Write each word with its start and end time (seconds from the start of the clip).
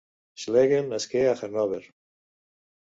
Schlegel 0.43 0.89
nasqué 0.95 1.23
a 1.33 1.37
Hannover. 1.43 1.81